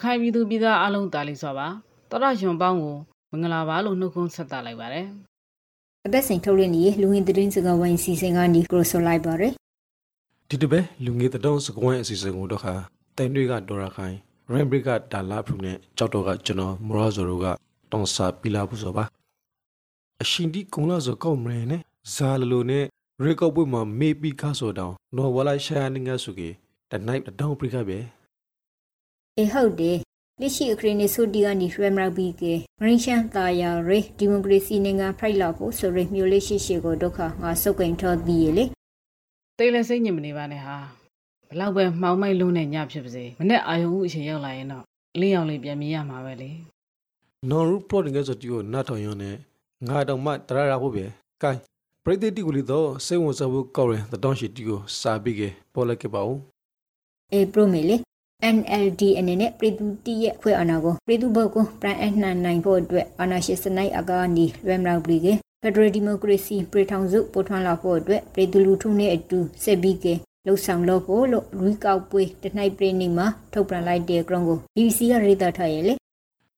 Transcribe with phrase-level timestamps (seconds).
[0.00, 1.66] ရခိုင်ပြည်သူပြည်သားအလုံးတာလီစွာပါ
[2.10, 2.96] တော်ရရှင်ပေါင်းကို
[3.30, 5.06] မင်္ဂလာပါလို့နှုတ်ခွန်းဆက်သလိုက်ပါတယ်
[6.06, 9.52] အသက်စိန်ထုတ်ရနေလူဝင်သတင်းစကားဝိုင်းစီစဉ်ကနေကရိုဆိုလိုက်ပါရယ်
[10.48, 12.74] ဒီတပတ်လူငယ်တတောင်းစကွန်အစီအစဉ်ကိုတော့ခါ
[13.16, 14.14] တိုင်တွေကဒေါ်ရခိုင်
[14.52, 17.46] ရန်ဘရစ်ကဒါလာဖရူနဲ့ကြောက်တော့ကကျွန်တော်မရောဇိုတို့က
[17.90, 19.04] တောင်းစာပီလာဘူးဆိုပါ
[20.22, 21.82] အရှင်ဒီကုံလာဆိုကောက်မရနဲ့
[22.14, 22.84] ဇာလလိုနဲ့
[23.24, 26.48] ရေကောက်ပွေမှာမေပီခါဆိုတောင်းနော်ဝလာရှာနေငါစုကေ
[26.90, 27.98] တနိုင်တောင်းပရိကပဲ
[29.38, 29.98] အေဟုတ်တယ်
[30.40, 38.64] လက်ရှိအခရီးနေဆိုဒီကနေရမ်ရာဘီကေဂရင်းရှန်တာယာရေဒီမိုကရေစီနိုင်ငံဖိုက်လာဖို့ဆိုရမျိုးလေးရှိရှိကိုဒုက္ခငါစုပ်ကင်ထော်ဒီလေ
[39.58, 40.76] တိတ်လည်းစိတ်ညစ်မနေပါနဲ့ဟာ
[41.48, 44.84] ဘလောက်ပဲမှောင်မိုက်လုံးနဲ့ညဖြစ်ပါစေမနေ့အာယုံဦးအချိန်ရောက်လာရင်တော့
[45.14, 46.50] အလင်းရောင်လေးပြန်မြင်ရမှာပဲလေ
[47.50, 49.36] နော်ရူပရိုတင်ကဆိုတီကိုနတ်ထောင်ရုံနဲ့
[49.88, 51.04] ငါတောင်မှတရရဖို့ပဲ
[51.42, 51.60] ကိုင်း
[52.04, 56.38] ပရိသတ်တီကိုလီတော့စိတ်ဝင်စားဖို့ကောက်ရင်တတောင်းရှိတီကိုစာပြီးကေပေါ်လိုက်ခဲ့ပါဦး
[57.32, 57.96] အေပရိုမီလေ
[58.56, 65.32] NLD အနေနဲ့ပြည်သူတည့်ရဲ့ခွဲအာဏာကိုပြည်သူဘက်ကိုပရန်အနှံနိုင်ဖို့အတွက်အာဏာရှင်စနိုက်အကာနီရမ်ရာဘီကေ
[65.62, 70.14] ဖက်ဒရယ်ဒီမိုကရေစီပြည်ထောင်စုပေါ်ထွန်းလာဖို့အတွက်ပြည်သူလူထုနဲ့အတူဆက်ပြီးကေ
[70.46, 75.94] လှုပ်ဆောင်လို့ဖို့လို့ရီကောက်ပွေးတနိုက်ပြည်နေမှာထုတ်ပြန်လိုက်တဲ့ ground ကို BBC ကရေးသားထားရဲ့လေ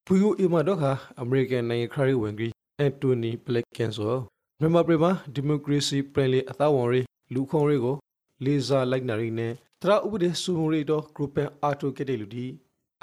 [0.06, 4.14] ဖူယိုအီမာတော့ခါအမေရိကန်နိုင်ငံခရီးဝင်ကြီးအန်တိုနီပလက်ကန်ဆို
[4.60, 7.00] မြန်မာပြည်မှာဒီမိုကရေစီပြည်လေအသားဝင်ရီ
[7.34, 7.96] လူခွန်ရီကို
[8.44, 12.46] လေးစားလိုက်နာရီနဲ့ တရဥပဒေစုံရီတော့ group ပန်အာတိုကတဲ့လူဒီ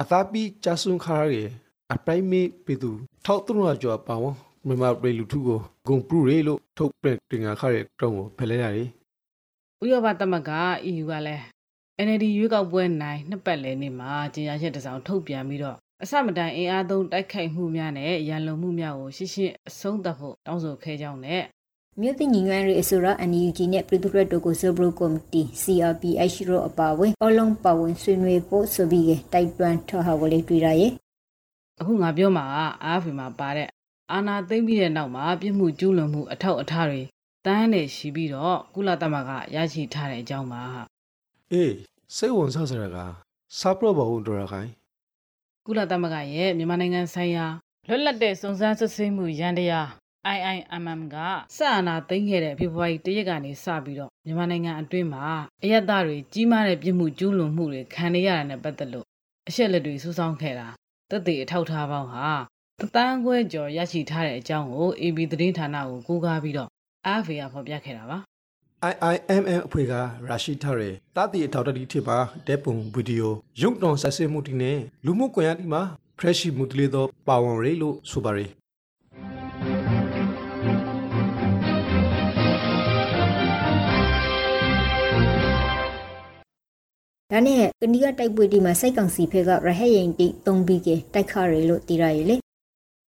[0.02, 1.44] အသားပြီးကြဆုံခါရဲ
[1.94, 2.92] အပရိုင်မေပေသူ
[3.26, 4.26] ထောက်သူရကြောပါဝ
[4.68, 8.90] မြန်မာပြည်လူထုကိုဂုံပရူရီလို့ထုတ်ပြန်တင်ငါခါရဲတုံးကိုဖယ်လဲရတယ်
[9.84, 10.52] ဥရောပသမဂ္ဂ
[10.90, 11.44] EU ကလည်း
[12.06, 21.44] NLD ရွေးကောက်ပွဲနိုင်နှစ်ပတ်လည်နေ့မှာကြေညာချက်တစ်စောင်ထုတ်ပြန်ပြီးတော့အစမတိုင်အင်အားသုံးတိုက်ခိုက်မှုများနဲ့ရန်လုံမှုများကိုရှင်းရှင်းအဆုံးသတ်ဖို့တောင်းဆိုခဲ့ကြောင်းနဲ့
[22.02, 30.92] မြို့သိညီငန်းရေးအစိုးရ NUG နဲ့ပြည်သူ့ရက်တိုကိုဆိုဘရိုကော်မတီ CRPH ရောအပါဝင်အလုံးပါဝင်ဆွေးနွေးဖို့ဆိုပြီးတိုက်တွန်းထားဟာဝလေးတွေ့ရရဲ့
[31.80, 33.68] အခုငါပြောမှာကအာဖီမှာပါတဲ့
[34.12, 37.02] အာနာသိမ့်ပြီးတဲ့နောက်မှာပြစ်မှုကျူးလွန်မှုအထောက်အထားတွေ
[37.46, 40.82] တန်းနဲ့ရှိပြီးတော့ကုလသမဂ္ဂရရှိထားတဲ့အကြောင်းပါဟာ
[41.52, 41.74] အေး
[42.16, 42.98] စိတ်ဝင်စားစရာက
[43.60, 44.70] စာပရဘဦးတော်ရခိုင်
[45.66, 47.46] ကုလသမဂ္ဂရဲ့မြန်မာနိုင်ငံဆိုင်ရာ
[47.88, 49.90] လွတ်လပ်တဲ့စုံစမ်းစစ်ဆေးမှုရန်တရား
[50.26, 51.16] IIMM က
[51.56, 55.24] စအာနာသိမ်းခဲ့တဲ့ဖေဖော်ဝါရီ၁ရက်ကနေစပြီးတော့မြန်မာနိုင်ငံအတွင်းမှာ
[55.64, 59.06] အယက်သားတွေကြီးမားတဲ့ပြစ်မှုကျူးလွန်မှုတွေခံနေရတာနဲ့ပတ်သက်လို့
[59.48, 60.68] အရှက်လက်တွေစူးစောင်းခဲ့တာ
[61.10, 62.28] တက်တဲ့အထောက်ထားပေါင်းဟာ
[62.82, 66.70] တသန်းခွဲကျော်ရရှိထားတဲ့အကြောင်းကို AB သတင်းဌာနကိုကိုးကားပြီးတော့
[67.14, 68.18] AFA ကဖော်ပြခဲ့တာပါ
[68.92, 69.94] IIMM အဖွဲ့က
[70.30, 75.82] ရရှိထားတဲ့တတိအထောက်တတိထစ်ပါဒက်ပုံဗီဒီယိုရုပ်တော်ဆက်ဆဲမှုတီနဲ့လူမှုကွန်ရက်ဒီမှာ
[76.18, 78.52] fresh မှုတလေးသောပါဝင်ရေလို့ဆိုပါရယ်
[87.32, 92.38] ဒါနဲ့ကနီးကတိုက်ပွဲဒီမှာစိုက်ကောင်စီဖက်ကရဟဲရင်တိသုံးပြီးကတိုက်ခရယ်လို့တည်ရရဲ့လေ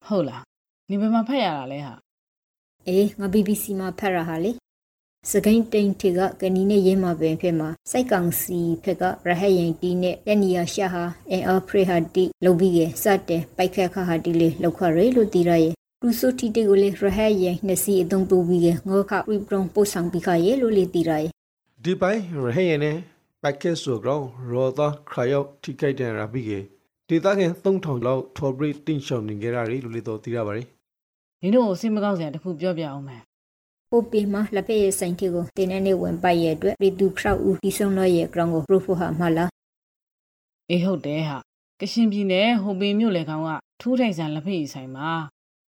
[0.07, 0.43] ဟုတ်လား
[0.89, 1.93] နေဘယ်မှာဖတ်ရတာလဲဟာ
[2.87, 4.51] အေးငါ BBC မှာဖတ်ရဟာလေ
[5.31, 17.07] စကိုင်းတိန်ထေကကနီးနဲ့ရင်းမှာပင်ဖြစ်မှာစိုက်ကောင်စီဖက်ကရဟဲရင်တိနဲ့တနီယာရှာဟာအင်အားဖရဟာတိလုံပြီးကစတဲ့ပိုက်ခက်ခဟာတိလေးလောက်ခရယ်လို့တည်ရရဲ့လူဆိုတီတေကိုလေရဟဲ
[17.43, 21.31] ရင်နှစ်စီအသုံးပူပြီးကငေါခပရီပရုံပို့ဆောင်ပြီးခရဲ့လို့လေတည်ရရဲ့
[21.83, 23.20] ဒီပိုင်းရဟယနဲ့ပက်
[23.61, 26.59] ကက်ဆိုကောင်ရောသာခရယောက်ထိခိုက်တဲ့ရာပြီးကေ
[27.07, 30.67] ဒေတာခင်3000လောက်ထော်ဘရစ်တင်ရှောင်းနေကြရတယ်လို့လေတော့သိရပါတယ်
[31.41, 33.21] နင်တို့ကိုစိတ်မကောင်းစရာတစ်ခုပြောပြအောင်မယ်
[33.89, 39.49] ပိုပီမှာလက်ဖက်ရည်ဆိုင်တီကိုတင်းနေနေဝင်ပိုက်ရဲ့အတွက်ပြည်သူခရောက်ဦးဒီဆုံးတော့ရဲ့ ground ကို proof ဟာမှလား
[40.69, 41.37] အေးဟုတ်တယ်ဟာ
[41.79, 43.49] ကရှင်ပြည်နယ်ဟိုပင်မြို့လေကောင်က
[43.81, 45.09] ထူးထိုင်ဆန်လက်ဖက်ရည်ဆိုင်မှာ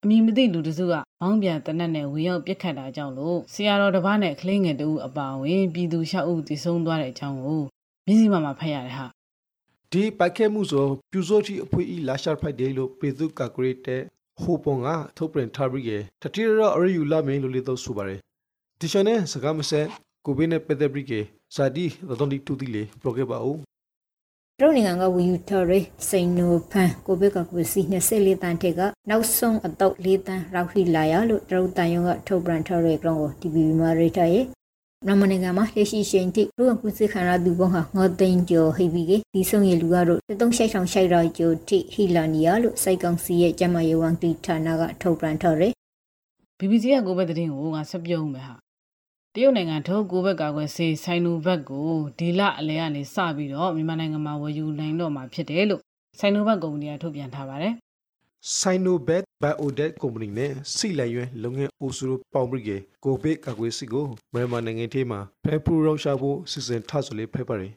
[0.04, 7.62] အမည်မသိလူတစ်စုကဘောင်းပြန်တနက်နဲ့ဝင်ရောက်ပြစ်ခတ်တာကြောင့်လို့ဆရာတော်တစ်ပါးနဲ့ကလေးငယ်တူအပါအဝင်ပြည်သူရှောက်ဦးတည်ဆုံးသွားတဲ့အကြောင်းကို
[8.06, 9.06] မျက်စိမှမှာဖတ်ရတယ်ဟာ
[9.92, 14.02] ဒီပိုက်ကက်မှုဆိုပြူစိုးတီအဖွေးဤလာရှာဖိုက်တယ်လို့ပြည်သူကကရစ်တဲ့
[14.42, 14.88] ဟိုပုံက
[15.18, 18.20] ထုတ်ပြန်ထားပြီးကေတတိယရအရယူလာမင်းလို့လေတော့ဆိုပါတယ်
[18.80, 19.88] ဒီချန်နဲ့စကားမဆက်
[20.26, 21.22] ကိုဗစ်နဲ့ပတ်သက်ပြီးကေ
[21.56, 23.58] ဇာဒီသတော်တီတူတီလေပရိုဂရက်ပါဦး
[24.62, 25.80] တို့နိုင်ငံကဝီယူထော်ရီ
[26.10, 34.46] စိန်နိုဖန်ကိုဘက်ကကိုစီ24တန်ထက်ကနောက်ဆုံးအတော့၄တန်ရောက်ရှိလာရလို့တို့တန်ယုံကထုတ်ပြန်ထားတဲ့ ground ကို TVB မှာရေးထားရဲ့
[35.06, 45.74] မြန်မာနိုင်ငံမှာလက်ရှိရှင်တိလူ့အကူစစ်ခံရသူပေါင်းဟာငေါသိန်းကျော်ဟိပြီးကဒီဆုံးရလူကတော့3600ရှိုက်ရာကျော်တိဟီလာနီယာလို့စိုက်ကောင်စီရဲ့ကျမယေဝန်တီဌာနကထုတ်ပြန်ထားတယ်
[46.60, 48.65] BBC ကကိုဘက်သတင်းကိုငါဆက်ပြုံးမယ်ဟာ
[49.38, 51.90] တရုတ်နိုင်ငံထုတ်ကိုဘက်ကာကွယ်ဆေးဆိုင်နိုဘက်ကို
[52.20, 55.82] ဒီလအလဲကနေစပြီးတော့မြန်မာနိုင်ငံမှာဝယ်ယူနိုင်တော့မှာဖြစ်တယ်လို့
[56.20, 57.74] ဆိုင်နိုဘက်ကုမ္ပဏီကထုတ်ပြန်ထားပါတယ်
[58.60, 67.74] Sinobet Biodet Company နဲ့စီလန်ရွယ်လုပ်ငန်းအိုဆူပေါင်ဘရီကေကိုဗစ်ကာကွယ်စီကိုမြန်မာနိုင်ငံထဲမှာဖဲပူရောက်ရှာဖို့စီစဉ်ထားဆိုလေးဖဲပါတယ်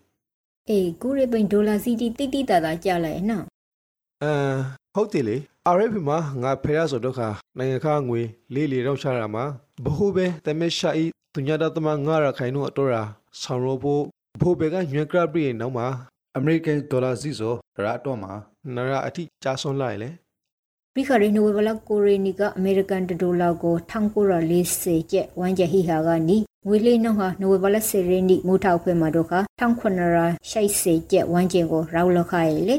[0.71, 3.45] အေးကိုရီပိန်ဒေါ်လာစီတီတိတိတတာကြလိုက်နော်
[4.25, 4.59] အမ်
[4.99, 5.37] ဟုတ်တယ်လေ
[5.77, 7.29] RF မှာငါဖဲရဆိုတော့ခါ
[7.59, 8.23] နိုင်ငံခါငွေ
[8.55, 9.45] လေးလေးတော့ချတာမှာ
[9.85, 11.05] ဘဟုပဲတမဲရှာဤ
[11.35, 13.03] သူညာတသမငါရခိုင်တို့အတော်ရာ
[13.41, 14.03] ဆောင်ရောဖို့
[14.41, 15.87] ဘဟုပဲကညွန်ကရပရီနောက်မှာ
[16.37, 18.33] အမေရိကန်ဒေါ်လာစီဆိုဒရာတော့မှာ
[18.75, 20.11] နရာအထိကြာဆွန်းလိုက်လေ
[20.95, 26.37] ပြီးခရီနိုဝေဘလာကိုရီနီကအမေရိကန်ဒေါ်လာကို1940ကျပ်ဝမ်းကျဟီဟာကနီ
[26.67, 32.77] ငွေလေးနှုန်းဟာနိုဝေဘလာစေရီနီမူထောက်ခွဲမှာတော့ခ1980ကျပ်ဝမ်းကျင်ကိုရောက်လောက်ခိုင်းလေ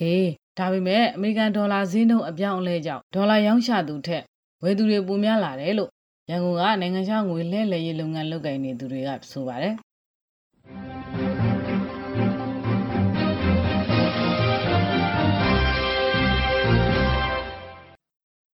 [0.00, 4.22] ဟေး ဒါပေမဲ့အမေရိကန်ဒေါ်လာဈေးနှုန်းအပြောင်းအလဲကြောင့်ဒေါ်လာရောင်းချသူထက်
[4.62, 5.90] ဝယ်သူတွေပိုများလာတယ်လို့
[6.30, 9.74] ရန်ကုန်ကနိုင်ငံခြားငွေလဲလှယ်ရေးလုပ်ငန်းလုပ်ကိုင်နေသူတွေကဆိုပါတယ်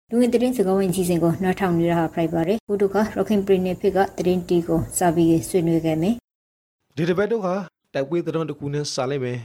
[0.10, 6.16] လူငယ်သတင်းစကားဝင်ကြီးစဉ်ကိုနောက်ထောင်နေရတာဖိုက်ပါတယ်ဘုဒ္ဓကရခိုင်ပြည်နယ်ဖြစ်ကသတင်းတီကိုစာပြီးဆွေးနွေးခဲ့မယ်
[6.96, 7.56] ဒီတစ်ပတ်တော့ခါ
[7.94, 9.38] တိုက်ပွဲသတင်းတစ်ခုနဲ့စာလိုက်မယ်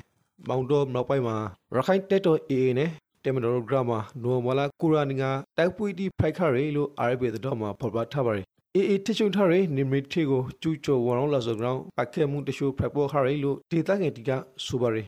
[0.48, 1.36] မောင်တော်နောက်ပိုင်းမှာ
[1.74, 2.90] ရခိုင်တက်တော် AA နဲ့
[3.24, 8.46] တေမတော်ဂရမာနိုမလာကူရာနီငါတိုက်ပွဲဒီဖိုက်ခရဲလို့ RB တော်မှာဖော်ပြထားပါတယ်
[8.76, 14.30] AA ထချုံထားတဲ့နိမရတီကိုကျူချောဝရောင်းလာဆိုကြောင်းပတ်ခဲမှုတချို့ဖက်ပေါ်ခရဲလို့ဒေတာငယ်တီက
[14.66, 15.06] ဆိုပါတယ်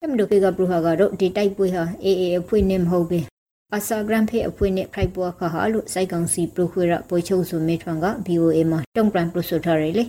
[0.00, 3.20] တမတို့ဖေကပရဟာကတော့ဒီတိုက်ပွဲဟာအေအေအဖွဲ့နဲ့မဟုတ်ပဲ
[3.74, 10.04] အစာဂရမ်ဖေအဖွဲ့နဲ့ဖိုက်ပွားခါဟာလို့စိုက်ကောင်စီပရခွေရပိုချုပ်စုမေထွန်က BOA မှာတုံ့ပြန်ပရဆိုထားရလေ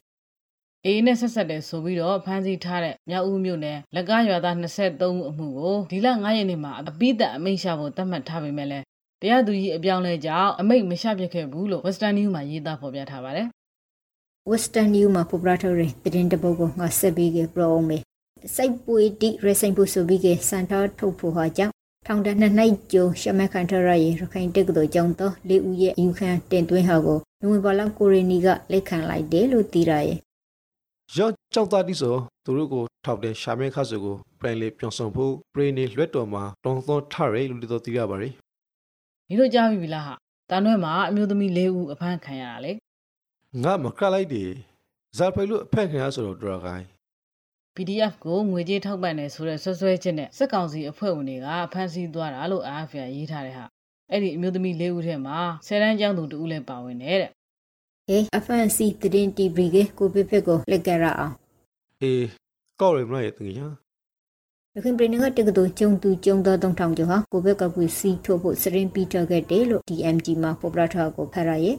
[0.86, 8.86] အေးနဲ့ဆက်ဆက်တယ်ဆိုပြီးတော့ဖမ်းဆီးထားတဲ့မြောက်ဦးမြို့နယ်လက်ကားရွာသား23ဦးအမှုကိုဒီလ9ရက်နေ့မှာအပိသက်အမိန့်ရှာဖို့သတ်မှတ်ထားပေမဲ့လည်း
[9.22, 13.48] တရားသူကြီးအပြောင်းလဲကြောင့်အမိန့်မရှာပြခဲ့ဘူးလို့ Western News မှာရေးသားဖော်ပြထားပါတယ်
[14.52, 17.98] Western New မှာပေါ်ပရာထရီသတင်းတပုတ်ကိုငါဆက်ပြီးကပရောအောင်မေ
[18.56, 21.74] စိုက်ပွေတိရဆိုင်ဖို့ဆိုပြီးကစန်တာထုတ်ဖို့ဟာကြောင့်
[22.08, 30.20] ထောင်တနှစ်နိုင်ကျုံရှမက်ခန်ထရရဲ့ရခိုင်တက်ကတော်ကြောင့်တော့လေးဦးရဲ့အယူခံတင်သွင်းဟာကိုနိုဝင်ဘာလကိုရီနီကလက်ခံလိုက်တယ်လို့သိရရဲ့
[31.18, 32.16] ရော့ကြောက်သားတိဆို
[32.46, 38.34] သူတို့ကိုထောက်တဲ့ရှာမဲခါဆိုကိုပြန်လေပြောင်းဆောင်ဖို့ပရိနေလွတ်တော်မှာတောင်းသောထရဲလို့တော့သိရပါတယ်
[39.28, 40.14] ဒီလိုကြားပြီလားဟာ
[40.50, 42.72] တန်ရွဲမှာအမျိုးသမီး၄ဦးအဖမ်းခံရတာလေ
[43.64, 44.52] ငါမကလိုက်တယ်
[45.18, 46.86] ဇာဖိုင်လို့အဖက်ခင်ရဆိုတော့တော်ခိုင်း
[47.76, 53.66] PDF ကိုငွေကြေးထောက်ပံ့တယ်ဆိုတဲ့ဆွဆွဲချက်နဲ့စက်ကောင်စီအဖွဲ့ဝင်တွေကဖမ်းဆီးသွားတာလို့ AFP ရေးထားတဲ့ဟာ
[54.12, 57.32] အဲ့ဒီအမျိုးသမီး၄ဦးထဲမှာဆယ်တန်းကျောင်းသူတဦးလည်းပါဝင်တယ်တဲ့
[58.12, 61.34] ဟေးအဖန်စီသတင်းတီဗီကကိုပိဖက်ကိုလက်ကြရအောင်
[62.02, 62.26] အေး
[62.80, 63.68] ကောက်ရမလားရဲ့တကယ်ညာ
[64.76, 71.78] ရခိုင်ပြည်နယ်ကတက္ကသိုလ်ကျုံသူကျုံတော်တုံထောင်ကျော်ဟာကိုဘက်ကကွေစီထုတ်ဖို့စရင်ပီတာခဲ့တယ်လို့ DMG မှာပေါ်ပရာထာကိုဖတ်ရရဲ့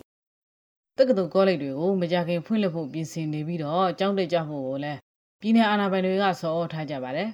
[0.99, 4.99] တက္ကသိုလ်ကောလိပ်တွေကိုမကြခင်ဖွင့်လှစ်ဖို့ပြင်ဆင်နေပြီးတော့ကျောင်းတက်ကြဖို့ကိုလည်း
[5.41, 7.29] ပြည်내အာဏာပိုင်တွေကဆော်ဩထားကြပါတယ်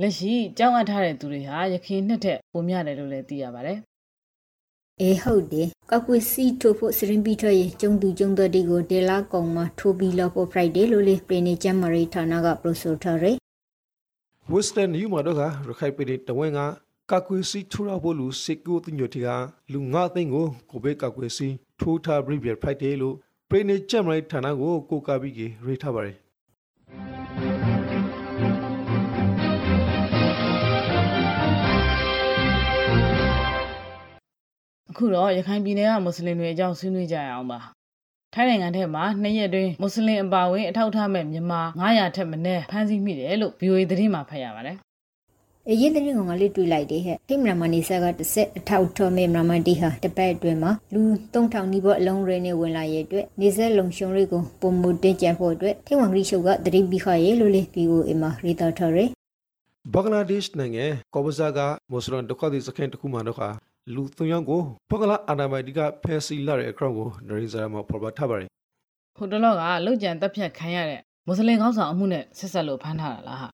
[0.00, 3.78] လက်ရှိကျောင်းအပ်ထားတဲ့သူတွေဟာရခိုင်နှစ်ထက်ပိုများတယ်လို့လည်းသိရပါတယ်
[5.02, 13.36] အေးဟုတ်တယ်ကောက်ကွေစီထုတ်ဖို့စရင်ပီတာရဲ့ကျုံသူကျုံတော်တွေကိုဒေလာကောင်မှာထိုးပြီးလောက်ဖို့ Friday လို့လေပြည်နယ်ကျမ်းမာရေးဌာနကပရိုဆိုထားရယ်
[14.50, 15.46] ဝက်စတန်ယူမှာတော့ကရ
[15.78, 16.60] ခိုင်ပြည်တဝင်းက
[17.10, 19.28] ကကွေစီထူရဖို့လူစစ်ကိုတင်ညတိက
[19.72, 21.48] လူငါသိန်းကိုကိုဘေကကွေစီ
[21.80, 23.14] ထိုးထားပြီးပြဖိုက်တယ်လို့
[23.50, 26.16] ပြည်နေကျမ်းရိုက်ဌာနကိုကိုကပြီးကြီးရေးထားပါတယ်
[34.94, 37.58] အခုတော့ရခိုင်ပြည်နယ်ကမွတ်စလင်တွေအကြောင်းဆွေးနွေးကြရအောင်ပါ
[38.34, 44.76] ထိုင်းနိုင်ငံထဲမှာနှစ်ရက်တွင်းမွတ်စလင်အပါအဝင်အထောက်အထားမဲ့မြန်မာ900ထက်မနည်းဖမ်းဆီးမိတယ်လို့ VOA သတင်းမှာဖတ်ရပါတယ်
[45.70, 51.02] အရင်သတင်းကောင်ကလေးတွေ့လိုက်တယ်ဟဲ့ခိမရမနီဆာကတစ်ဆက်အထောက်ထော်မေမရမတီဟာတပတ်အတွင်းမှာလူ
[51.34, 59.08] 3000နီးပါးအလုံးရဲနဲ့ဝင်လာရဲ့အတွက်နေဆက်လုံရှုံတွေကိုပုံမတင်ကြဖို့အတွက်ထိဝန်ဂရီရှုပ်ကတတိပိခရဲ့လို့လေ POA မှာရေးသားထားရယ်
[59.92, 60.84] ဘင်္ဂလားဒေ့ရှ်နိုင်ငံ
[61.14, 61.58] ကောဘဇာက
[61.90, 63.42] မွတ်စလင်ဒုက္ခသည်စခန်းတစ်ခုမှာတော့က
[63.92, 68.48] လူသုံးယောက်ကိုဘင်္ဂလားအာဏာပိုင်တွေကဖယ်စီလာတဲ့အကောင့်ကိုနရင်းစာမှာဖော်ပြထားပါတယ်
[69.16, 73.48] ဟိုတလောကလုတ်ကြံတက်ဖြတ်ခံရတဲ့မွတ်စလင်ခေါင်းဆောင်အမှုနဲ့ဆက်ဆက်လို့ဖမ်းထားတာလားဟာ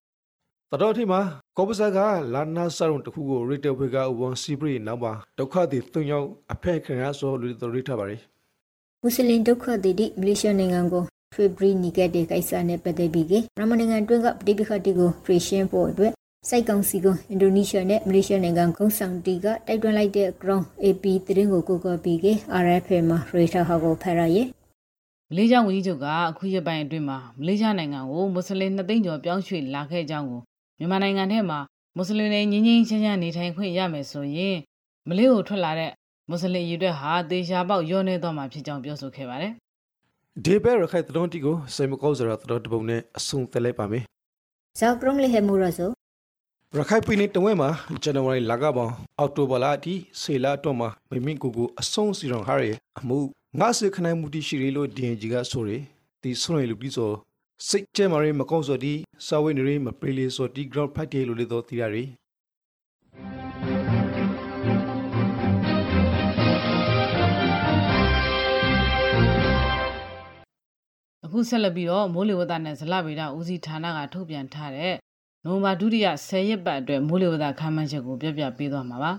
[0.72, 1.20] တတော်ထီမှာ
[1.56, 1.98] ကောဘဇာက
[2.34, 8.20] လာနာဆရုံတစ်ခုကိုရီတယ်ဝေကဝန်စီပရီနောက်မှာဒုက္ခသည်သုံးယောက်အဖက်ခင်ရဆိုလို့တော်ရေးထားပါတယ်
[9.02, 11.02] မွတ်စလင်ဒုက္ခသည်တိမလေးရှားနိုင်ငံကို
[11.34, 16.12] ဖေဘရီနီကတဲ့ကိစ္စနဲ့ပတ်သက်ပြီးကရမနိုင်ငံတွင်းကပဋိပက္ခတိကိုဖရီရှင်းဖို့အတွက်
[16.48, 22.26] စိုက်ကောင်စီကိုအင်ဒိုနီးရှားနဲ့မလေးရှားနိုင်ငံကုန်းဆောင်တီကတိုက်တွန်းလိုက်တဲ့ ground AP သတင်းကိုကိုကပြီးက
[22.64, 24.46] RFA မှာရေတာဟာကိုဖရရဲ့
[25.30, 30.40] မလေးရှားဝန်ကြီးချုပ်ကအခုရက်ပိုင်းအတွင်းမှာမလေးရှားနိုင်ငံကိုမွတ်စလင်2သိန်းကျော်ပြောင်းရွှေ့လာခဲ့ကြောင်းကို
[30.78, 31.58] မြန်မာနိုင်ငံထဲမှာ
[31.96, 34.56] မွတ်စလင်တွေငင်းငင်းချမ်းချမ်းနေထိုင်ခွင့်ရမယ်ဆိုရင်
[35.08, 35.92] မလေးကိုထွက်လာတဲ့
[36.28, 39.52] မွတ်စလင်ရည်အတွက်ဟာတေချာပေါက်ရောနေသွားမှာဖြစ်ကြောင်းပြောဆိုခဲ့ပါတယ်
[40.44, 44.04] ဒီဘဲရခိုင်တတော်တီကိုစိတ်မကောစရာတတော်တပုံနဲ့အဆုံတက်လိုက်ပါမယ်
[44.78, 45.90] ဇာကရုံးလေဟေမူရဆို
[46.78, 47.68] ရခိုင်ပြည်နယ်တဝဲမှာ
[48.02, 52.64] ဇန်နဝါရီလကပေါင်းအောက်တိုဘာလအထိဆေလာတော့မှာမိမိကိုကိုအဆုံးစီရောင်ဟာရ
[52.98, 53.18] အမှု
[53.60, 55.70] ငါစခနိုင်မှုတိရှိရလို့ DNG ကဆိုရ
[56.22, 57.10] ဒီဆွန်ရလူပြီးဆို
[57.68, 58.94] စိတ်ကျဲမာရီမကုန်းစော်ဒီ
[59.26, 62.04] စာဝိနေရီမပရီလီစော်ဒီ ground fight လို့လေတော့တီရရီ
[71.24, 74.94] အခုဆက်လက်ပြီးတော့မိုးလေဝသနဲ့ဇလဗေဒဦးစီးဌာနကထုတ်ပြန်ထားတဲ့
[75.44, 79.12] နိုဝင်ဘာဒုတိယ10ရက်ပတ်အတွက်မိုးလေဝသခန့်မှန်းချက်ကိုပြပြပေးသွားမှာပါ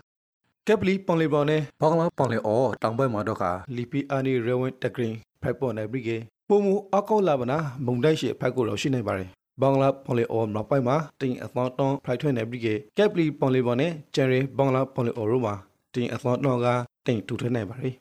[0.68, 9.30] ကက်ပလီပွန်လီဘောင်နဲ့ဘောင်လာပွန်လီအော်တောင်ဘက်မှာတော့ခါလီပီအာနီရဲဝင်တဂရင်းဖိုက်ပေါ်နေပြီကေပုံမူအကောက်လာဗနာမုန်တိုက်ရှိဖိုက်ကိုတော့ရှိနေပါတယ်
[9.62, 15.56] ဘောင်လာပွန်လီအော်နောက်ပိုင်းမှာတင်အသောတောင်းဖိုက်ထွဲနေပြီကေကက်ပလီပွန်လီဘောင်နဲ့ဂျယ်ရီဘောင်လာပွန်လီအော်ရိုမှာ
[15.94, 16.68] တင်အသောတောင်းက
[17.06, 17.96] တင်တူထွဲနေပါတယ်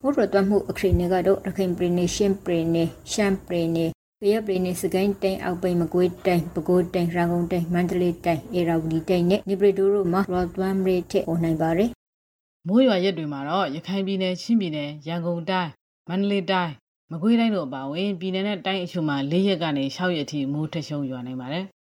[0.00, 3.90] ဘုရတွတ်မှုအခရိနေကတော့ရခိုင်ပြည်နယ်ရှင်းပြည်နယ်ရှမ်းပြည်နယ်
[4.22, 11.90] ကရပြည်နယ်စကိုင်းတိုင်းအောက်ပိုင်းမကွေးတိုင်းပဲခူးတိုင်းရန်ကုန်တိုင်းမန္တလေးတိုင်းအေရာဝတီတိုင်းနဲ့နေပြည်တော်တို့မှာရော့သွမ်းရေးထည့်ပေါ်နိုင်ပါတယ်
[12.66, 15.70] မိုးရွာရက်တွေမှာတော့ရခိုင်ပြည်နယ်ချင်းပြည်နယ်ရန်ကုန်တိုင်း
[16.08, 16.72] မန္တလေးတိုင်း
[17.10, 21.64] မကွေးတိုင်းတို့အပါအဝင်ပြည်နယ်နဲ့တိုင်းအချို့မှာ၄ရက်ကနေ၆ရက်အထိမိုးထရှုံရွာနိုင်ပါတယ်။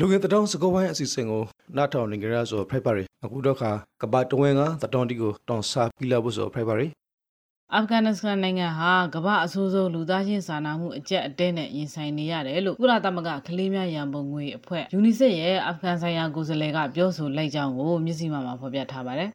[0.00, 1.42] လူငယ်တတောင်းစကောဝိုင်းအစီအစဉ်ကို
[1.76, 3.70] နားထောင်နေကြရဆိုဖိုက်ပါရီအခုတော့ခါ
[4.02, 6.86] ကဘာတဝင်းကတတောင်းတီကိုတောင်းစားပြီးလာဖို့ဆိုဖိုက်ပါရီ
[7.74, 19.30] အာဖဂန်နစ္စတန်နိုင်ငံဟာကမ္ဘာအဆိုးဆုံးလူသားချင်းစာနာမှုအကျက်အတဲနဲ့ရင်ဆိုင်နေရတယ်လို့ကုလသမဂ္ဂကလေးများရန်ပုံငွေအဖွဲ့ယူနီဆက်ရဲ့အာဖဂန်ဆိုင်ရာကိုယ်စားလှယ်ကပြောဆိုလိုက်ကြောင်းကိုမျက်စိမှမှာဖော်ပြထားပါတယ်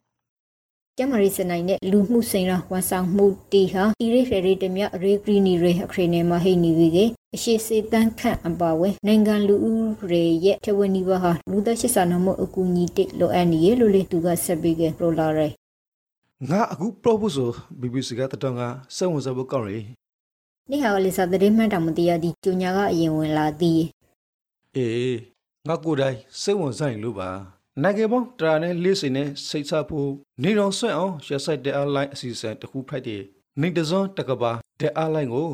[0.98, 6.98] ကျမရိစနိုင်နဲ့လူမှုစိန်ရာဝန်ဆောင်မှုတီဟာအီရိဖရီတမြရေဂရီနီရေအခရိနေမှာဟိနေပြီက
[7.34, 15.48] အရှိစေတန်းခန့်အပါဝဲနိုင်ငံလူဦးရေရဲ့ထဝနီဘာဟာလူသက်ရှိစာနာမှုအကူအညီတိလိုအပ်နေရလို့လေသူကဆက်ပြီးကပရိုလာရဲ
[16.50, 18.62] ငါအခုပရိုပိုဆို BBC ကတတောင်းက
[18.96, 19.80] စေဝန်စားဖို့ကောင်းရီ
[20.70, 23.82] နေဟာလေးစားတဲ့မှန်တောင်မတရားဒီကျညာကအရင်ဝင်လာသည်
[24.76, 25.16] အေး
[25.68, 27.30] ငါကိုယ်တိုင်စေဝန်ဆိုင်လို့ပါ
[27.80, 30.10] နိုင်ငံပေါင်းတရာနဲ့လေးစိန်နဲ့စိတ်ချဖို့
[30.42, 33.22] နေတော်ဆွဲအောင်ရဆိုင်တဲ့အလိုင်းအစီအစဉ်တစ်ခုဖိုက်တယ်
[33.60, 35.50] နေတစွန်းတကဘာတဲ့အလိုင်းကို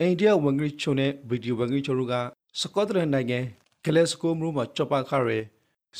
[0.00, 2.14] အိန္ဒိယဝန်ကြီးချုပ်နဲ့ဗီဒီယိုဝန်ကြီးချုပ်တို့က
[2.60, 3.38] စကော့တလန်နိုင်ငံ
[3.84, 5.38] ဂလက်စကိုမြို့မှာကြော်ပါခရဲ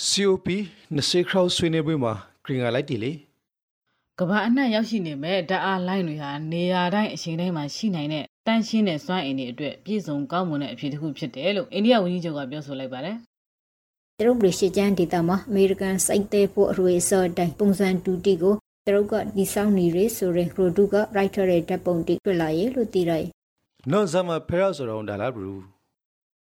[0.07, 0.49] COP
[0.97, 2.13] 20ခရောက်ဆွေးနွေးပွဲမှာ
[2.45, 3.13] ဂရင်ကလိုက်တယ်လေ
[4.21, 13.17] ကမ္ဘာအနှံ့ရောက်ရှိနေမဲ့ဓာတ်အားလိုင်းတွေဟာနေရာတိုင်းအချိန်တိုင်းမှာရှိနိုင်တဲ့တန့်ရှင်းတဲ့စွမ်းအင်တွေအတွက်ပြည့်စုံကောင်းမွန်တဲ့အဖြစ်တစ်ခုဖြစ်တယ်လို့အိန္ဒိယဝန်ကြီးချုပ်ကပြောဆိုလိုက်ပါတယ်
[14.19, 18.55] သူတို့ပြည်ရှိကျန်းဒေတာမှာအမေရိကန်စိုက်တဲ့ဖို့အရွေစော်တိုင်းပုံစံတူတီကို
[18.85, 23.27] သူတို့ကဒီဆောင်နေရဆိုရင်ခရိုဒုက writer ရဲ့ဓာတ်ပုံတိတွေ့လာရဲ့လို့သိရတယ်
[23.91, 25.55] နော်ဇမဖဲရဆိုတော့ဒါလားဘရူ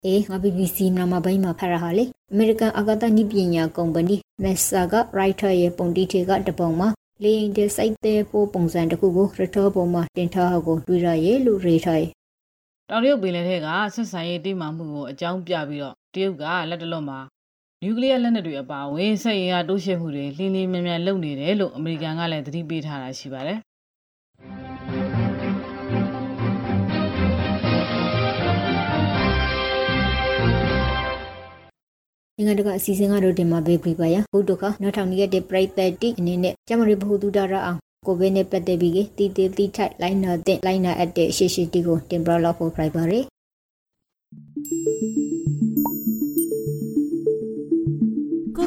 [0.05, 6.89] အေးငါ BBC နာမပိုင်းမှာဖတ်ရဟာလေအမေရိကန်အာကာသနည်းပညာကုမ္ပဏီ NASA က writer ရဲ့ပုံတိထေကတပုံမှာ
[7.23, 12.09] လေရင်တဲ့စိုက်တဲ့ဖို့ပုံစံတစ်ခုကို retor ပုံမှာတင်ထားဟကိုတွေ့ရရဲ့လို့ရေးထားရဲ့
[12.89, 17.19] တောင်တရုတ်ပင်လယ်ထဲကဆက်ဆံရေးတိမာမှုကိုအကြောင်းပြပြီးတော့တရုတ်ကလက်တလုံးမှာ
[17.83, 23.59] နျူကလ িয়ার လက်နက်တွေအပါအဝင်ဆက်ရင်အားတိုးရှင်းမှုတွေလင်းလင်းမြန်မြန်လုပ်နေတယ်လို့အမေရိကန်ကလည်းသတိပေးထားတာရှိပါတယ်
[32.35, 43.13] နိုင်ငံတကာအစီအစဉ်ကတော့ဒီမှာပဲပြပါရဘုဒ္ဓခနောက်ထောင်ရက်တဲ့ private တိအနေနဲ့ကျမရိဘဟုတုဒရအောင်ကိုဗစ်နဲ့ပတ်သက်ပြီးတီတီတီထိုက်လိုင်းနာတဲ့လိုင်းနာအပ်တဲ့ရှေ့ရှေ့တီကိုတင်ပြလောက်ဖို့ပြပါရ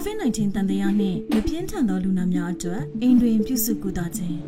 [0.04, 4.38] COVID-19 တန်တရားနှင့်မပြင်းထန်သောလူနာများအတွက်အိမ်တွင်ပြုစုကုသခြင်း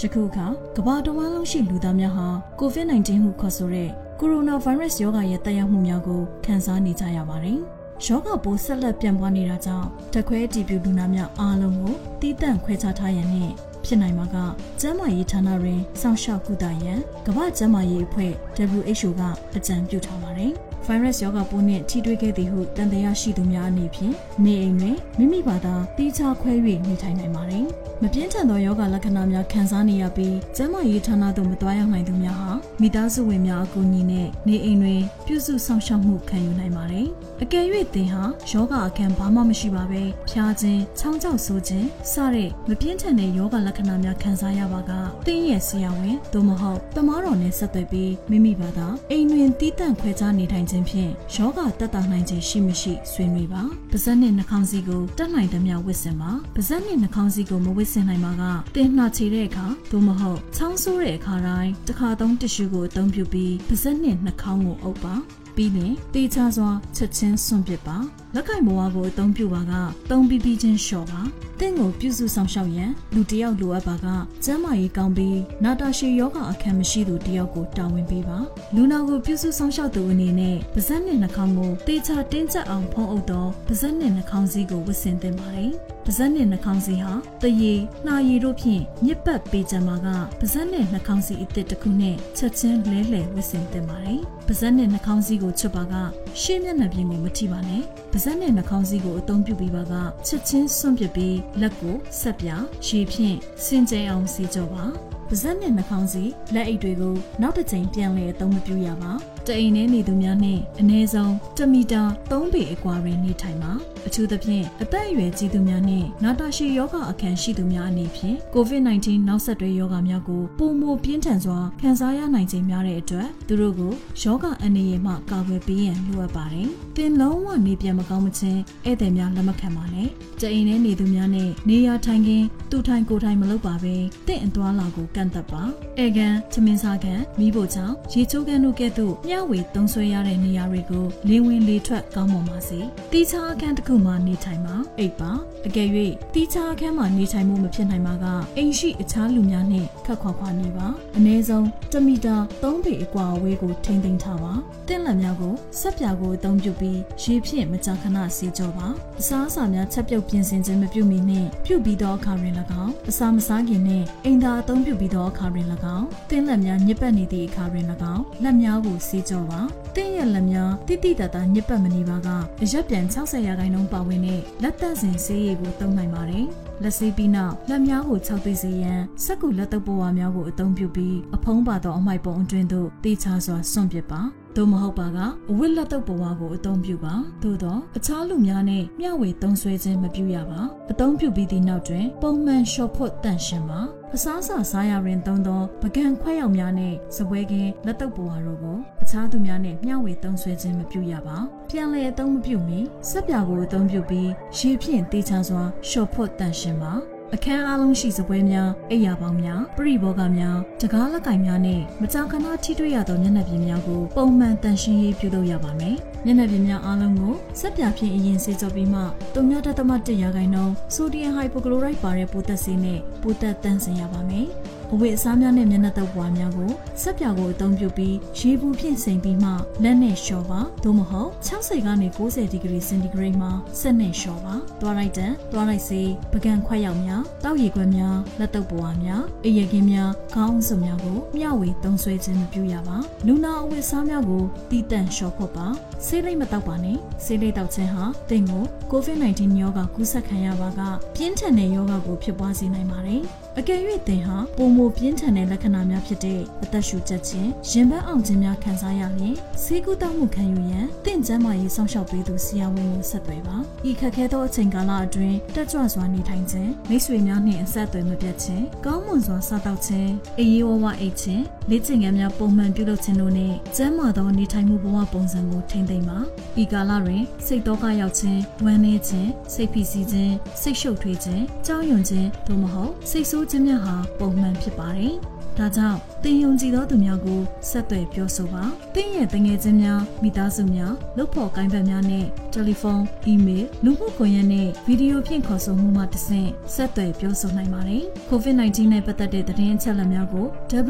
[0.00, 0.46] ယခုအခါ
[0.76, 2.26] ကမ္ဘာတစ်ဝန်းလုံးရှိလူသားများဟာ
[2.60, 3.88] COVID-19 ဟုခေါ်ဆိုတဲ့
[4.20, 7.58] ကိုရိုနာဗိုင်းရပ်စ်ရောဂါရဲ့တက်ရောက်မှုများကိုခံစားနေကြရပါတယ်။
[8.06, 13.52] ရောဂါပိုးဆက်လက်ပြန့်ပွားနေတာကြောင့်တခွဲအတည်ပြုလူနာများအားလုံးကိုတီးတန့်ခွဲခြားထားရန်နှင့်
[13.84, 14.36] ဖြစ်နိုင်မှာက
[14.80, 18.32] ကျန်းမာရေးဌာနတွင်စောင့်ရှောက်ကုသရန်ကမ္ဘာ့ကျန်းမာရေးအဖွဲ့
[18.74, 19.22] WHO က
[19.56, 20.54] အကြံပြုထားပါတယ်။
[20.86, 26.52] ဗိုင်းရပ်စ်ရောဂါပိုးနှင့်ထိတွေ့ခဲ့သည်ဟုတန်တရားရှိသူများအနေဖြင့်နေအိမ်တွင်မိမိဘာသာတိကျခွဲ၍
[26.86, 27.66] နေထိုင်နိုင်ပါတယ်။
[28.02, 37.06] မပြင်းထန်သောယောဂလက္ခဏာများခံစားနေရပြီးကျန်းမာရေးဌာနသို့မသွားရောက်နိုင်သူများဟာမိသားစုဝင်များအကူအညီနဲ့နေအိမ်တွင်ပြုစုဆောင်ရှောက်မှုခံယူနိုင်ပါတယ်။
[37.42, 44.92] အကယ်၍သင်ဟာယောဂအခံဘာမှမရှိပါဘဲဖျားခြင်း၊ချောင်းကြောက်ဆိုးခြင်းစတဲ့မပြင်းထန်တဲ့ယောဂလက္ခဏာများခံစားရပါက
[45.26, 58.42] သင်ရဲ့ဆရာဝန်သို့မဟုတ်တမားတော်နဲ့ဆက်သွယ်ပြီးမိမိဘာသာအိမ်တွင်တည်တံ့ခွဲခြားနေထိုင်ခြင်းဖြင့်ယောဂတက်တာနိုင်ခြင်းရှိမရှိဆွေးနွေးပါ။ပါဇက်နဲ့နှာခေါင်းစည်းကိုတက်နိုင်သမျှဝတ်ဆင်ပါ။ပါဇက်နဲ့နှာခေါင်းစည်းကိုမဝတ်ဆင်နိုင်ပါက
[58.74, 65.14] တင်နှာချေတဲ့အခါသို့မဟုတ်ချောင်းဆိုးတဲ့အခါတိုင်းတစ်ခါသုံးတ िश ူကိုအသုံးပြုပြီးပါဇက်နဲ့နှာခေါင်းကိုအုပ်ပါ။
[65.60, 67.96] ပြီးရင်တေချာစွာချက်ချင်းစွန့်ပစ်ပါ
[68.34, 69.72] လက်ကင်ဘဝကိုအသုံးပြုပါက
[70.10, 71.20] သုံးပြီးပြီးချင်းလျှော့ပါ
[71.60, 74.06] တင့်ကိုပြုစုဆောင်ရှောက်ရန်လူတစ်ယောက်လိုအပ်ပါက
[74.44, 78.38] ကျမ်းမာရေးကောင်းပြီးနာတာရှည်ယောဂအခမ်းမရှိသူတစ်ယောက်ကိုတာဝန်ပေးပါ
[78.74, 85.72] လူနာကိုပြုစုဆောင်ရှောက်သူအနေနဲ့ပါးစပ်နဲ့နှာခေါင်းကိုတေချာတင်းကျပ်အောင်ဖုံးအုပ်တော့ပါးစပ်နဲ့နှာခေါင်းစည်းကိုဝတ်ဆင်သင့်ပါတယ်
[86.04, 87.12] ပါးစပ်နဲ့နှာခေါင်းစည်းဟာ
[87.42, 87.74] တရေ
[88.06, 90.08] နှာရည်တို့ဖြင့်ညစ်ပတ်ပေးကြမှာက
[90.40, 95.94] ပါးစပ်နဲ့နှာခေါင်းစည်းအစ်စ်တစ်ခုနဲ့ချက်ချင်းလဲလှယ်ဝတ်ဆင်သင့်ပါတယ်ပါးစပ်နဲ့နှာခေါင်းစည်းကိုချွတ်ပါက
[96.40, 99.94] ရှေ့မျက်နှာပြင်ကိုမထိပါနဲ့ပါးစပ်နဲ့နှာခေါင်းစည်းကိုအသုံးပြုပြီးပါက
[100.26, 102.48] ချက်ချင်းစွန့်ပစ်ပြီးလက်ကိုဆက်ပြ
[102.86, 104.84] ရေဖြင့်စင်ကြယ်အောင်စီကြောပါ
[105.28, 109.12] ပါးစပ်နဲ့နှာခေါင်းစီလက်အိတ်တွေကိုနောက်တစ်ချိန်ပြန်လည်အသုံးမပြုရပါ
[109.46, 113.72] တအိမ်ထဲနေသူများနဲ့အနည်းဆုံး1မီတာ3ပေအကွာတွင်နေထိုင်ပါ
[114.06, 123.92] အထူးသဖြင့်အသက်အရွယ်ကြီးသူများနဲ့နာတာရှည်ယောဂအခမ်းရှိသူများအနေဖြင့် COVID-19 နောက်ဆက်တွဲယောဂများကိုပုံမပြင်းထန်စွာခံစားရနိုင်ခြင်းများတဲ့အတွက်သူတို့ကို
[124.22, 130.08] ယောဂအန္တရာယ်မှကာကွယ်ပေးရန်လိုအပ်ပါတယ်။သင်လုံးဝနေပြန်မကောင်းမချင်းဧည့်သည်များလက်မခံပါနဲ့။
[130.40, 133.96] တအိမ်ထဲနေသူများနဲ့နေရာထိုင်ခင်းသူထိုင်ကိုယ်ထိုင်မလုပ်ပါဘဲ
[134.28, 135.62] တင့်အသွားလာကိုကန့်သက်ပါ။
[136.04, 142.80] ဧကန်ချမင်းစားကန်မိဖို့ချောင်းရေချိုးကန်တို့ကဲ့သို့မျှဝေသုံးဆွဲရတဲ့နေရာတွေကိုလေဝင်လေထွက်ကောင်းမွန်ပါစေ။
[143.12, 145.32] တီးခြားအခန်းတစ်ခုမှနေထိုင်ပါအိပ်ပါ
[145.66, 145.88] အကယ်၍
[146.34, 154.52] တီးခြားအခန်းမှနေထိုင်မှုမဖြစ်နိုင်ပါကအိမ်ရှိအခြားလူများနှင့်ခက်ခွာခွာနေပါအနည်းဆုံး1မီတာ3ပေအကွာအဝေးကိုထိမ့်သိမ်းထားပါ
[154.88, 158.88] တင့်လက်များကိုဆက်ပြာကိုအသုံးပြုပြီးရေဖြင့်မကြာခဏဆေးကြောပါ
[159.20, 167.84] အစားအစာများချက်ပြုတ်ပြင်ဆင်ခြင်းမပြုမီနှင့်ပြုတ်ပြီးသောအခါတွင်၎င်းအစာမစားခင်နှင့်အိမ်သာအသုံးပြုပြီးသောအခါတွင်၎င်းတင့်လက်များညစ်ပတ်နေသည့်အခါတွင်၎
[168.14, 169.60] င်းလက်များကိုဆေးကြောပါ
[169.96, 172.28] တင့်ရဲ့လက်များတိတိတတ်တာညစ်ပတ်မနေပါက
[172.62, 176.46] အရက်ပြန်60ရာခိုင်နှုန်းပါဝင်တဲ့လက်သက်စင်ဆေးရည်ကိုသုံးနိုင်ပါတယ်။
[176.82, 184.22] လက်ဆေးပြီးနောက်လက်များကိုခြောက်သွေးစေရန်စက္ကူလက်သက်ပေါ်ဝါများကိုအသုံးပြုပြီးအဖုံးပါသောအမိုက်ပုံအတွင်းသို့တေချာစွာစွန့်ပစ်ပါ။
[184.56, 185.18] သို့မဟုတ်ပါက
[185.50, 193.80] အဝတ်လက်တော့ပေါ်ဝါကိုအသုံးပြုပါသို့တော့အခြားလူများနဲ့မျှဝေသုံးဆွဲခြင်းမပြုရပါအသုံးပြုပြီးသည့်နောက်တွင် ပုံမှန်လျှော်ဖို့တန့်ရှင်းပါ
[194.14, 201.38] အစားအစာစားရရင်သုံးသောပကံခွဲရောက်များနဲ့စပွဲကင်းလက်တော့ပေါ်ဝါတို့ကိုအခြားသူများနဲ့မျှဝေသုံးဆွဲခြင်းမပြုရပါ
[201.70, 206.92] ပြန်လည်အသုံးမပြုမီစက်ပြာကိုအသုံးပြုပြီးရေဖြင့်တေချာစွာလျှော်ဖို့တန့်ရှင်းပါ
[207.34, 219.02] အခန်းအလုံးရှိစပွဲများအိယာပေါင်းများပရိဘောဂများတကားလက်ကင်များနဲ့မကြာခဏထိတွေ့ရသောမျက်နှာပြင်များကိုပုံမှန်တန်ရှင်းရေးပြုလုပ်ရပါမယ်။မျက်နှာပြင်များအားလုံးကိုစက်ပြဖြင့်အရင်ဆေးကြောပြီးမှ
[219.34, 224.48] 3.1ရာခိုင်နှုန်းဆိုဒီယမ်ဟိုက်ပိုကလိုရိုက်ပါတဲ့ပိုသက်ဆေးနဲ့ပိုသက်တန့်စင်ရပါမယ်။
[224.94, 226.72] အဝတ်အစားများနဲ့မျက်နှာတုပ်ပွားများကို
[227.02, 229.50] စက်ပြာကိုအသုံးပြုပြီးရေဘူးဖြင့်စိမ်ပြီးမှ
[229.82, 233.50] လက်နဲ့လျှော်ပါသို့မဟုတ်60ကနေ90ဒီဂရီစင်တီဂရိတ်မှာ
[233.80, 236.00] စက်နဲ့လျှော်ပါသွားလိုက်တန်သွားလိုက်စေ
[236.32, 245.66] ပကံခွက်ရောက်များတောက်ရည်ခွက်များလက်တုပ်ပွားများအရကင်းများခေါင်းစုံများကိုမျှဝေသုံးဆွဲခြင်းမပြုရပါလူနာအဝတ်အစားများကိုတီးတန့်လျှော်ဖို့ပါ
[246.06, 250.80] ဆေးလိပ်မတောက်ပါနဲ့ဆေးလိပ်တောက်ခြင်းဟာတင်ကို COVID-19 ရောဂါကူးစက်ခံရပါက
[251.14, 253.22] ပြင်းထန်တဲ့ရောဂါကိုဖြစ်ပွားစေနိုင်ပါတယ်
[253.62, 263.56] အကယ်၍သင်ဟာပုံမပြင်းထန်တဲ့လက္ခဏာများဖြစ်တဲ့အသက်ရှူချက်ခြင်းရင်ဘတ်အောင်ခြင်းများခံစားရရင်ဆေးကုသမှုခံယူရန်သင်ကျန်းမာရေးစောင့်ရှောက်ပေးသူဆရာဝန်ကိုဆက်သွယ်ပါ
[263.88, 276.18] ဤခက်ခဲသောအချိန်ကာလအတွင်းတက်ကြွစွာနေထိုင်ခြင်းမိတ်ဆွေများနှင့်အဆက်အသွယ်မပြတ်ခြင်းကောင်းမွန်စွာစားသောက်ခြင်းအေးဝဝအိတ်ခြင်းလေ့ကျင့်ခန်းများပုံမှန်ပြုလုပ်ခြင်းတို့နှင့်ကျန်းမာသောနေထိုင်မှုဘဝပုံစံကိုထိန်းသိမ်းပါ
[276.62, 285.14] ဤကာလတွင်စိတ်တော့ကရောက်ခြင်းဝမ်းနည်းခြင်းစိတ်ဖိစီးခြင်းစိတ်ရှုပ်ထွေးခြင်းကြောက်ရွံ့ခြင်းသို့မဟုတ်စိတ်ဆိုးခြင်းများဟာပုံမှန်ဖြစ်ပါတယ်။
[285.58, 300.46] ဒါကြောင့်တင်ယုံကြည်သောသူများကိုဆက်သွယ်ပြောဆိုပါ။တင်းရဲ့တငယ်ချင်းများမိသားစုများလုပ်ဖော်ကိုင်းဘက်များနဲ့တယ်လီဖုန်း၊အီးမေးလ်၊လူမှုကွန်ရက်နဲ့ဗီဒီယိုဖြင့်ခေါ်ဆိုမှုမှတဆင့်ဆက်သွယ်ပြောဆိုနိုင်ပါတယ်။ COVID-19 နဲ့ပတ်သက်တဲ့သတင်းအချက်အလက်များကို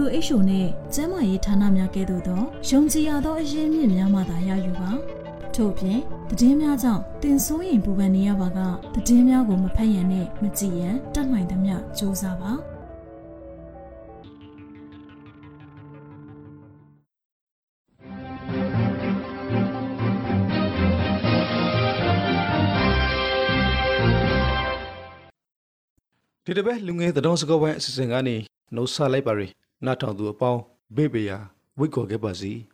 [0.06, 4.92] WHO နဲ့ကျန်းမာရေးဌာနများကဲ့သို့သောယုံကြည်ရသောအရင်းမြစ်များမှသာရယူပါ။
[5.56, 8.58] ထို့ပြင်သတင်းများကြောင့်တင်ဆိုးရင်ပူပန်နေရပါက
[8.94, 12.54] သတင်းများကိုမဖတ်ရန်နဲ့မကြည့်ရန်တတ်နိုင်သမျှစူးစမ်းပါ။။
[26.44, 28.36] ဒီတစ်ပတ်လူငယ်သတော်စကောပိုင်းအစီအစဉ်ကနေ
[28.74, 29.50] နှုတ်ဆက်လိုက်ပါရယ်။
[29.84, 30.60] နားထောင်သူအပေါင်း
[30.96, 31.38] ဘေးပေယာ
[31.78, 32.52] ဝိတ်ကော်ခဲ့ပါစီ။